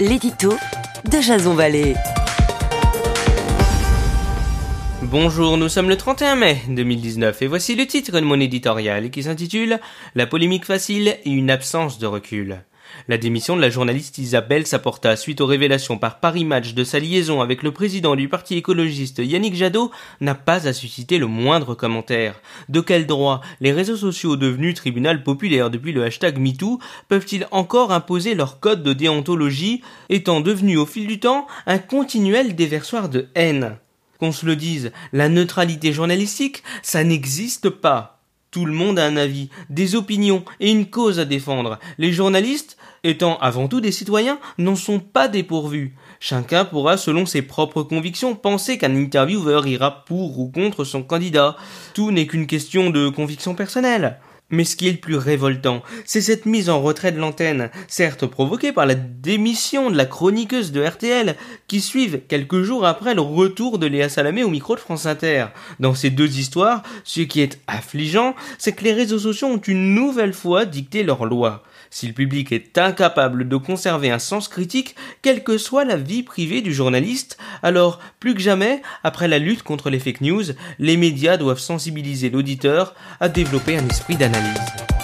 [0.00, 0.54] l'édito
[1.10, 1.94] de Jason Vallée.
[5.02, 9.22] Bonjour, nous sommes le 31 mai 2019 et voici le titre de mon éditorial qui
[9.22, 9.78] s'intitule
[10.14, 12.62] La polémique facile et une absence de recul.
[13.08, 16.98] La démission de la journaliste Isabelle Saporta suite aux révélations par Paris Match de sa
[16.98, 19.90] liaison avec le président du parti écologiste Yannick Jadot
[20.20, 22.40] n'a pas à susciter le moindre commentaire.
[22.68, 27.92] De quel droit les réseaux sociaux devenus tribunal populaire depuis le hashtag MeToo peuvent-ils encore
[27.92, 33.28] imposer leur code de déontologie étant devenu au fil du temps un continuel déversoir de
[33.34, 33.76] haine?
[34.18, 38.19] Qu'on se le dise, la neutralité journalistique, ça n'existe pas.
[38.50, 41.78] Tout le monde a un avis, des opinions et une cause à défendre.
[41.98, 45.94] Les journalistes, étant avant tout des citoyens, n'en sont pas dépourvus.
[46.18, 51.56] Chacun pourra, selon ses propres convictions, penser qu'un intervieweur ira pour ou contre son candidat.
[51.94, 54.18] Tout n'est qu'une question de conviction personnelle.
[54.50, 58.26] Mais ce qui est le plus révoltant, c'est cette mise en retrait de l'antenne, certes
[58.26, 61.36] provoquée par la démission de la chroniqueuse de RTL,
[61.68, 65.46] qui suivent quelques jours après le retour de Léa Salamé au micro de France Inter.
[65.78, 69.94] Dans ces deux histoires, ce qui est affligeant, c'est que les réseaux sociaux ont une
[69.94, 71.62] nouvelle fois dicté leurs lois.
[71.92, 76.22] Si le public est incapable de conserver un sens critique, quelle que soit la vie
[76.22, 80.44] privée du journaliste, alors plus que jamais, après la lutte contre les fake news,
[80.78, 84.39] les médias doivent sensibiliser l'auditeur à développer un esprit d'analyse.
[84.40, 84.99] Thank.